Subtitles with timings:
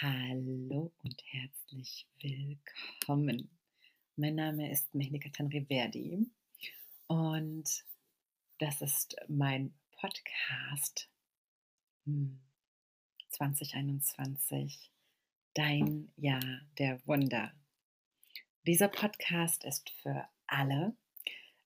[0.00, 3.50] Hallo und herzlich willkommen.
[4.16, 6.26] Mein Name ist Mehlika Tanriverdi
[7.06, 7.84] und
[8.58, 11.08] das ist mein Podcast
[12.04, 12.40] hm,
[13.28, 14.90] 2021,
[15.54, 17.52] Dein Jahr der Wunder.
[18.66, 20.96] Dieser Podcast ist für alle,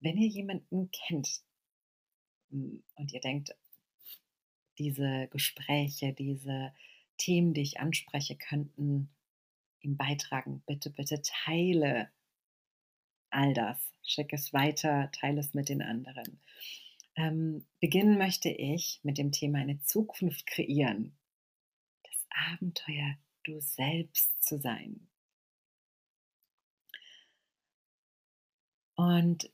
[0.00, 1.42] wenn ihr jemanden kennt
[2.50, 3.54] hm, und ihr denkt,
[4.78, 6.72] diese Gespräche, diese
[7.18, 9.08] Themen, die ich anspreche, könnten
[9.80, 10.62] ihm beitragen.
[10.66, 12.10] Bitte, bitte teile
[13.30, 13.78] all das.
[14.02, 16.40] Schick es weiter, teile es mit den anderen.
[17.16, 21.16] Ähm, beginnen möchte ich mit dem Thema eine Zukunft kreieren.
[22.02, 25.08] Das Abenteuer, du selbst zu sein.
[28.96, 29.50] Und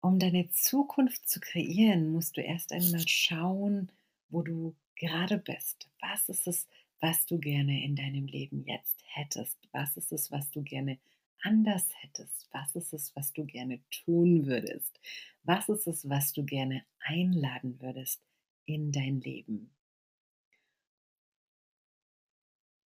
[0.00, 3.90] um deine Zukunft zu kreieren, musst du erst einmal schauen,
[4.28, 5.88] wo du gerade bist.
[6.00, 6.66] Was ist es,
[7.02, 9.58] was du gerne in deinem Leben jetzt hättest?
[9.72, 10.98] Was ist es, was du gerne
[11.42, 12.48] anders hättest?
[12.52, 15.00] Was ist es, was du gerne tun würdest?
[15.42, 18.22] Was ist es, was du gerne einladen würdest
[18.66, 19.74] in dein Leben?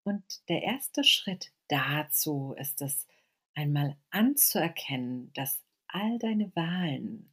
[0.02, 3.06] Und der erste Schritt dazu ist es,
[3.54, 7.32] einmal anzuerkennen, dass all deine Wahlen,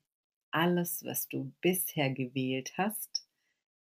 [0.52, 3.25] alles, was du bisher gewählt hast,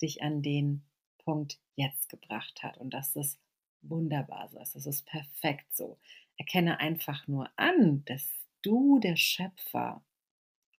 [0.00, 0.82] dich an den
[1.26, 3.36] Punkt jetzt gebracht hat und dass es
[3.82, 4.76] wunderbar so ist.
[4.76, 5.98] Es ist perfekt so.
[6.38, 8.26] Erkenne einfach nur an, dass
[8.62, 10.02] du der Schöpfer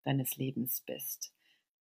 [0.05, 1.33] deines Lebens bist.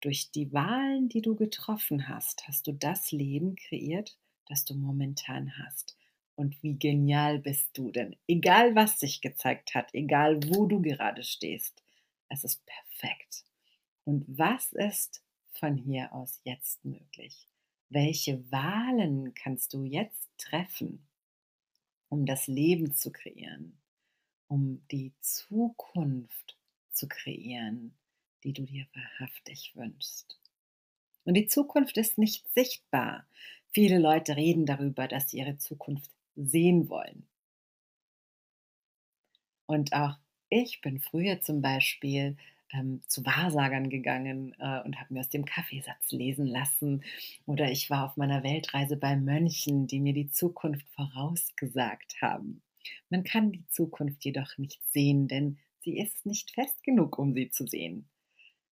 [0.01, 5.57] Durch die Wahlen, die du getroffen hast, hast du das Leben kreiert, das du momentan
[5.59, 5.95] hast.
[6.35, 8.15] Und wie genial bist du denn?
[8.27, 11.83] Egal was sich gezeigt hat, egal wo du gerade stehst,
[12.29, 13.45] es ist perfekt.
[14.05, 17.47] Und was ist von hier aus jetzt möglich?
[17.89, 21.07] Welche Wahlen kannst du jetzt treffen,
[22.09, 23.77] um das Leben zu kreieren,
[24.47, 26.57] um die Zukunft
[26.91, 27.95] zu kreieren,
[28.43, 30.39] die du dir wahrhaftig wünschst?
[31.25, 33.27] Und die Zukunft ist nicht sichtbar.
[33.71, 37.27] Viele Leute reden darüber, dass sie ihre Zukunft sehen wollen.
[39.65, 40.17] Und auch
[40.49, 42.37] ich bin früher zum Beispiel
[42.71, 47.03] ähm, zu Wahrsagern gegangen äh, und habe mir aus dem Kaffeesatz lesen lassen.
[47.45, 52.61] Oder ich war auf meiner Weltreise bei Mönchen, die mir die Zukunft vorausgesagt haben.
[53.09, 57.49] Man kann die Zukunft jedoch nicht sehen, denn sie ist nicht fest genug, um sie
[57.49, 58.09] zu sehen.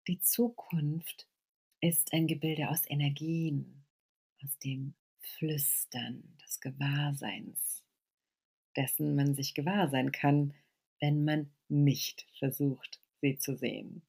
[0.08, 1.28] Die Zukunft
[1.82, 3.86] ist ein Gebilde aus Energien,
[4.44, 7.84] aus dem Flüstern des Gewahrseins,
[8.76, 10.54] dessen man sich gewahr sein kann,
[11.00, 14.02] wenn man nicht versucht, sie zu sehen.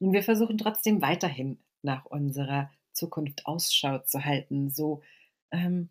[0.00, 5.02] Und wir versuchen trotzdem weiterhin nach unserer Zukunft Ausschau zu halten, so
[5.50, 5.88] ähm,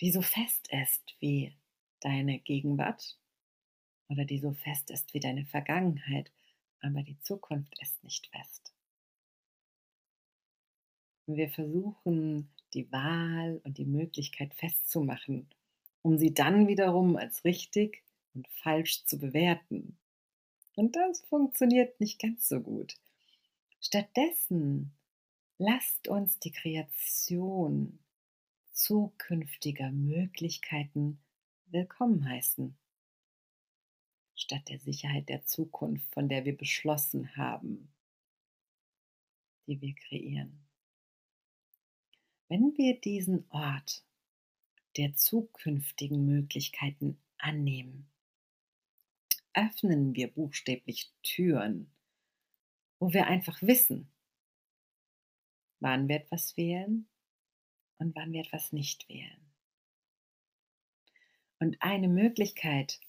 [0.00, 1.54] die so fest ist wie
[2.00, 3.18] deine Gegenwart
[4.08, 6.30] oder die so fest ist wie deine Vergangenheit,
[6.80, 8.74] aber die Zukunft ist nicht fest.
[11.26, 15.48] Und wir versuchen die Wahl und die Möglichkeit festzumachen,
[16.02, 18.02] um sie dann wiederum als richtig
[18.34, 19.96] und falsch zu bewerten.
[20.76, 22.96] Und das funktioniert nicht ganz so gut.
[23.80, 24.92] Stattdessen
[25.58, 28.00] lasst uns die Kreation
[28.72, 31.20] zukünftiger Möglichkeiten
[31.66, 32.76] willkommen heißen.
[34.34, 37.92] Statt der Sicherheit der Zukunft, von der wir beschlossen haben,
[39.66, 40.66] die wir kreieren.
[42.48, 44.04] Wenn wir diesen Ort
[44.96, 48.08] der zukünftigen Möglichkeiten annehmen,
[49.54, 51.90] öffnen wir buchstäblich Türen,
[52.98, 54.12] wo wir einfach wissen,
[55.80, 57.08] wann wir etwas wählen
[57.98, 59.40] und wann wir etwas nicht wählen.
[61.58, 63.00] Und eine Möglichkeit,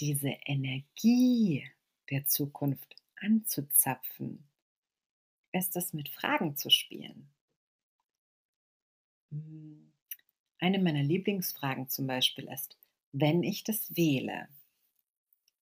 [0.00, 1.70] diese Energie
[2.10, 4.48] der Zukunft anzuzapfen,
[5.52, 7.30] ist es mit Fragen zu spielen.
[9.30, 9.92] Hm,
[10.58, 12.78] eine meiner Lieblingsfragen zum Beispiel ist,
[13.12, 14.48] wenn ich das wähle,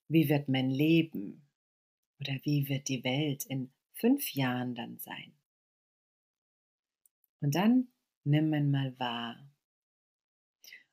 [0.09, 1.47] wie wird mein Leben
[2.21, 5.33] oder wie wird die Welt in fünf Jahren dann sein?
[7.41, 7.89] Und dann
[8.25, 9.51] nimm man mal wahr.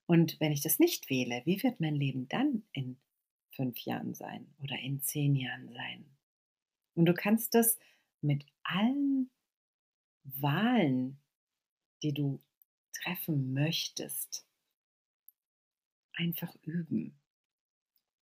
[0.05, 2.97] Und wenn ich das nicht wähle, wie wird mein Leben dann in
[3.51, 6.05] fünf Jahren sein oder in zehn Jahren sein?
[6.95, 7.79] Und du kannst das
[8.19, 9.29] mit allen
[10.23, 11.19] Wahlen,
[12.03, 12.41] die du
[12.93, 14.45] treffen möchtest,
[16.13, 17.20] einfach üben.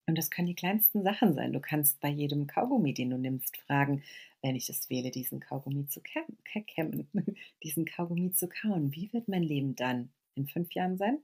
[0.09, 1.53] Und das können die kleinsten Sachen sein.
[1.53, 4.01] Du kannst bei jedem Kaugummi, den du nimmst, fragen,
[4.41, 7.07] wenn ich es wähle, diesen Kaugummi zu kämmen,
[7.63, 11.19] diesen Kaugummi zu kauen, wie wird mein Leben dann in fünf Jahren sein?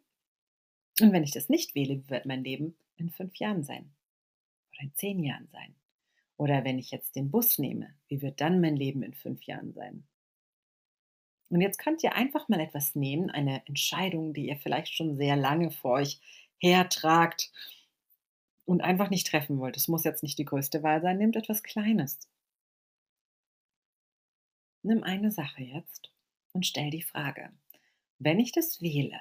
[1.01, 3.91] Und wenn ich das nicht wähle, wie wird mein Leben in fünf Jahren sein?
[4.71, 5.73] Oder in zehn Jahren sein?
[6.37, 9.73] Oder wenn ich jetzt den Bus nehme, wie wird dann mein Leben in fünf Jahren
[9.73, 10.03] sein?
[11.49, 15.35] Und jetzt könnt ihr einfach mal etwas nehmen, eine Entscheidung, die ihr vielleicht schon sehr
[15.35, 16.19] lange vor euch
[16.59, 17.51] hertragt
[18.65, 19.77] und einfach nicht treffen wollt.
[19.77, 22.19] Es muss jetzt nicht die größte Wahl sein, nehmt etwas Kleines.
[24.83, 26.11] Nimm eine Sache jetzt
[26.51, 27.51] und stell die Frage,
[28.19, 29.19] wenn ich das wähle,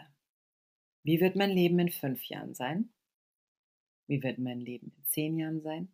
[1.02, 2.90] wie wird mein Leben in fünf Jahren sein?
[4.06, 5.88] Wie wird mein Leben in zehn Jahren sein?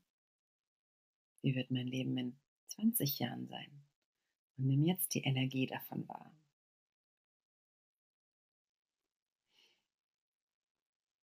[1.43, 2.37] Wie wird mein Leben in
[2.69, 3.71] 20 Jahren sein?
[4.57, 6.31] Und nimm jetzt die Energie davon wahr.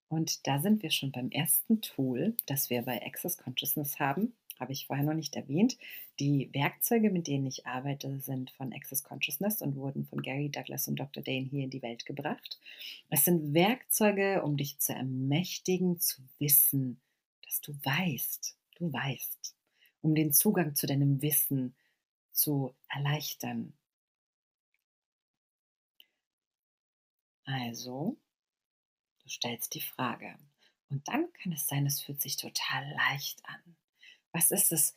[0.10, 4.34] Und da sind wir schon beim ersten Tool, das wir bei Access Consciousness haben.
[4.60, 5.78] Habe ich vorher noch nicht erwähnt.
[6.20, 10.88] Die Werkzeuge, mit denen ich arbeite, sind von Access Consciousness und wurden von Gary Douglas
[10.88, 11.22] und Dr.
[11.22, 12.60] Dane hier in die Welt gebracht.
[13.10, 17.00] Es sind Werkzeuge, um dich zu ermächtigen, zu wissen,
[17.44, 19.56] dass du weißt, du weißt,
[20.02, 21.76] um den Zugang zu deinem Wissen
[22.32, 23.74] zu erleichtern.
[27.46, 28.18] Also,
[29.28, 30.36] Du stellst die Frage.
[30.90, 33.76] Und dann kann es sein, es fühlt sich total leicht an.
[34.32, 34.96] Was ist es?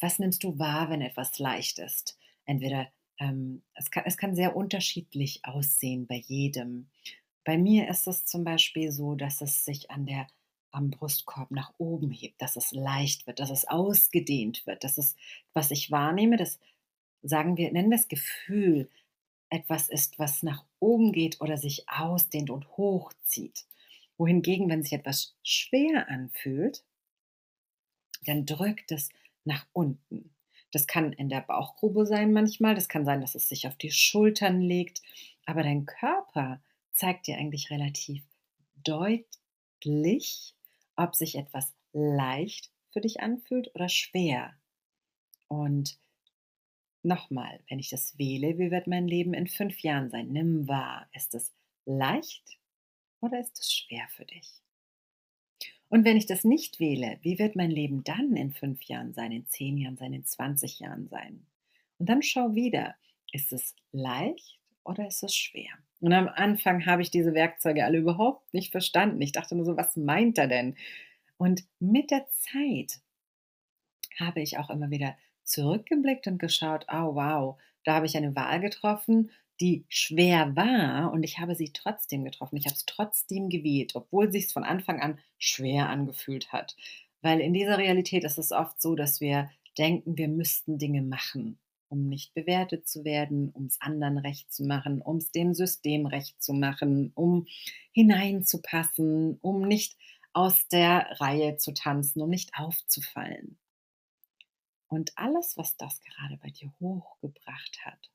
[0.00, 2.18] Was nimmst du wahr, wenn etwas leicht ist?
[2.44, 6.90] Entweder ähm, es, kann, es kann sehr unterschiedlich aussehen bei jedem.
[7.42, 10.26] Bei mir ist es zum Beispiel so, dass es sich an der
[10.72, 15.16] am Brustkorb nach oben hebt, dass es leicht wird, dass es ausgedehnt wird, dass es,
[15.54, 16.60] was ich wahrnehme, das
[17.22, 18.90] sagen wir, nennen wir es Gefühl,
[19.50, 23.66] etwas ist, was nach oben geht oder sich ausdehnt und hochzieht.
[24.16, 26.84] Wohingegen, wenn sich etwas schwer anfühlt,
[28.26, 29.10] dann drückt es
[29.44, 30.34] nach unten.
[30.72, 33.90] Das kann in der Bauchgrube sein manchmal, das kann sein, dass es sich auf die
[33.90, 35.02] Schultern legt,
[35.46, 36.62] aber dein Körper
[36.92, 38.22] zeigt dir eigentlich relativ
[38.84, 40.54] deutlich,
[40.96, 44.54] ob sich etwas leicht für dich anfühlt oder schwer.
[45.48, 45.98] Und
[47.02, 50.28] Nochmal, wenn ich das wähle, wie wird mein Leben in fünf Jahren sein?
[50.28, 51.54] Nimm wahr, ist es
[51.86, 52.58] leicht
[53.20, 54.60] oder ist es schwer für dich?
[55.88, 59.32] Und wenn ich das nicht wähle, wie wird mein Leben dann in fünf Jahren sein,
[59.32, 61.46] in zehn Jahren sein, in 20 Jahren sein?
[61.98, 62.94] Und dann schau wieder,
[63.32, 65.70] ist es leicht oder ist es schwer?
[66.00, 69.20] Und am Anfang habe ich diese Werkzeuge alle überhaupt nicht verstanden.
[69.20, 70.76] Ich dachte nur so, was meint er denn?
[71.36, 73.00] Und mit der Zeit
[74.18, 75.16] habe ich auch immer wieder
[75.50, 79.30] zurückgeblickt und geschaut, oh wow, da habe ich eine Wahl getroffen,
[79.60, 82.56] die schwer war und ich habe sie trotzdem getroffen.
[82.56, 86.76] Ich habe es trotzdem gewählt, obwohl sich es von Anfang an schwer angefühlt hat.
[87.20, 91.58] Weil in dieser Realität ist es oft so, dass wir denken, wir müssten Dinge machen,
[91.88, 96.06] um nicht bewertet zu werden, um es anderen recht zu machen, um es dem System
[96.06, 97.46] recht zu machen, um
[97.92, 99.96] hineinzupassen, um nicht
[100.32, 103.58] aus der Reihe zu tanzen, um nicht aufzufallen.
[104.90, 108.10] Und alles, was das gerade bei dir hochgebracht hat,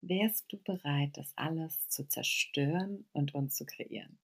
[0.00, 4.18] wärst du bereit, das alles zu zerstören und uns zu kreieren?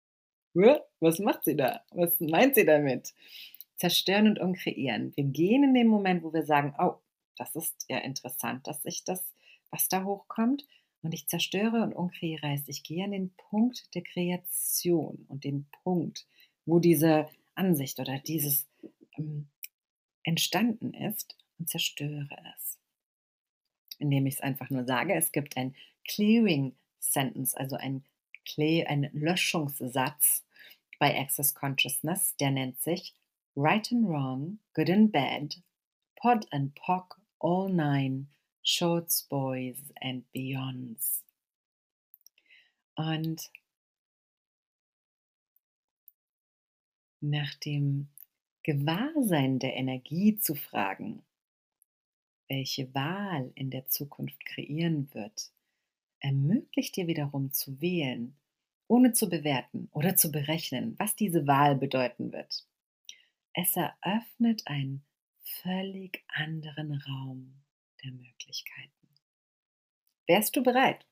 [0.54, 1.84] Was macht sie da?
[1.92, 3.14] Was meint sie damit?
[3.76, 5.16] Zerstören und umkreieren.
[5.16, 6.96] Wir gehen in den Moment, wo wir sagen, oh,
[7.36, 9.24] das ist ja interessant, dass ich das,
[9.70, 10.66] was da hochkommt,
[11.02, 15.68] und ich zerstöre und umkreiere heißt, ich gehe an den Punkt der Kreation und den
[15.82, 16.26] Punkt,
[16.64, 18.68] wo diese Ansicht oder dieses
[19.16, 19.48] ähm,
[20.22, 22.78] entstanden ist und zerstöre es.
[23.98, 25.76] Indem ich es einfach nur sage, es gibt ein
[26.08, 28.04] Clearing Sentence, also ein,
[28.58, 30.44] ein Löschungssatz
[30.98, 33.14] bei Access Consciousness, der nennt sich
[33.54, 35.62] Right and Wrong, Good and Bad,
[36.16, 38.28] Pod and Pock, All Nine,
[38.64, 41.22] Shorts, Boys and Beyonds.
[42.96, 43.50] Und
[47.20, 48.08] nach dem
[48.64, 51.24] Gewahrsein der Energie zu fragen,
[52.48, 55.50] welche Wahl in der Zukunft kreieren wird,
[56.20, 58.36] ermöglicht dir wiederum zu wählen,
[58.86, 62.66] ohne zu bewerten oder zu berechnen, was diese Wahl bedeuten wird.
[63.54, 65.04] Es eröffnet einen
[65.42, 67.62] völlig anderen Raum
[68.02, 69.08] der Möglichkeiten.
[70.26, 71.06] Wärst du bereit,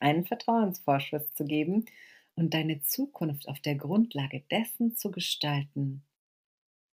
[0.00, 1.86] einen Vertrauensvorschuss zu geben
[2.34, 6.02] und deine Zukunft auf der Grundlage dessen zu gestalten,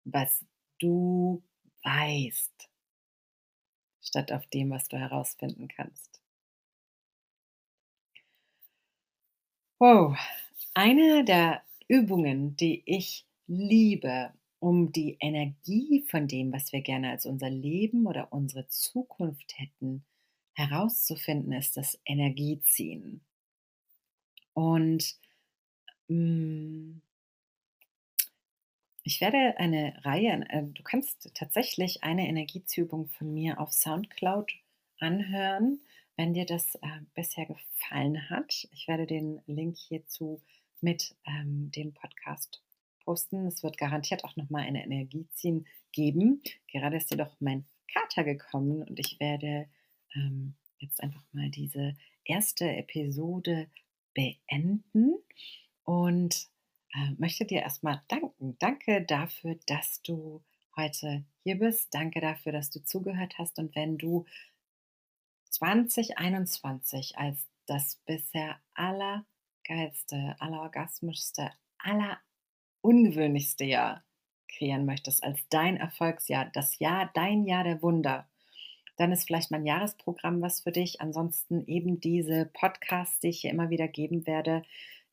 [0.05, 0.45] was
[0.79, 1.43] du
[1.83, 2.69] weißt,
[4.03, 6.21] statt auf dem, was du herausfinden kannst.
[9.79, 10.17] Wow,
[10.73, 17.25] eine der Übungen, die ich liebe, um die Energie von dem, was wir gerne als
[17.27, 20.05] unser Leben oder unsere Zukunft hätten,
[20.53, 23.21] herauszufinden, ist das Energieziehen.
[24.55, 25.17] Und
[26.09, 26.52] Hm.
[29.03, 34.53] Ich werde eine Reihe äh, du kannst tatsächlich eine Energieübung von mir auf Soundcloud
[34.99, 35.81] anhören,
[36.15, 38.67] wenn dir das, äh, bisher gefallen hat.
[38.71, 40.41] Ich werde den Link hierzu
[40.79, 42.63] mit, ähm, dem Podcast
[43.03, 43.45] posten.
[43.45, 46.41] Es wird garantiert auch noch mal eine Energieziehen geben.
[46.71, 49.67] Gerade ist jedoch mein Kater gekommen und ich werde,
[50.15, 53.67] ähm, jetzt einfach mal diese erste Episode
[54.13, 55.15] beenden
[55.83, 56.47] und
[56.93, 58.57] äh, möchte dir erstmal danken.
[58.59, 60.43] Danke dafür, dass du
[60.75, 61.93] heute hier bist.
[61.93, 63.59] Danke dafür, dass du zugehört hast.
[63.59, 64.25] Und wenn du
[65.49, 74.03] 2021 als das bisher allergeilste, allerorgasmischste, allerungewöhnlichste Jahr
[74.47, 78.27] kreieren möchtest, als dein Erfolgsjahr, das Jahr, dein Jahr der Wunder,
[78.97, 81.01] dann ist vielleicht mein Jahresprogramm was für dich.
[81.01, 84.63] Ansonsten eben diese Podcasts, die ich hier immer wieder geben werde,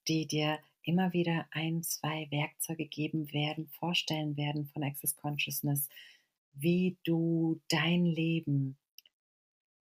[0.08, 5.88] die dir immer wieder ein, zwei Werkzeuge geben werden, vorstellen werden von Access Consciousness,
[6.52, 8.76] wie du dein Leben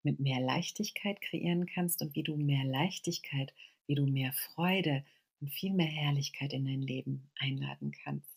[0.03, 3.53] mit mehr Leichtigkeit kreieren kannst und wie du mehr Leichtigkeit,
[3.87, 5.03] wie du mehr Freude
[5.41, 8.29] und viel mehr Herrlichkeit in dein Leben einladen kannst.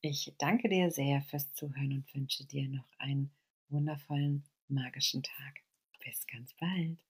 [0.00, 3.30] Ich danke dir sehr fürs Zuhören und wünsche dir noch einen
[3.68, 5.62] wundervollen magischen Tag.
[6.04, 7.07] Bis ganz bald.